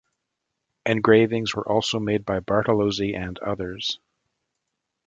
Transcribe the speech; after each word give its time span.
Engravings 0.83 1.53
were 1.53 1.69
also 1.71 1.99
made 1.99 2.25
by 2.25 2.39
Bartolozzi 2.39 3.13
and 3.13 3.37
others. 3.37 3.99